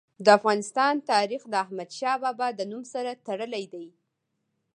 د 0.25 0.27
افغانستان 0.37 0.93
تاریخ 1.11 1.41
د 1.47 1.53
احمد 1.63 1.89
شاه 1.99 2.17
بابا 2.23 2.47
د 2.55 2.61
نوم 2.71 2.83
سره 2.93 3.11
تړلی 3.27 3.65
دی. 3.73 3.87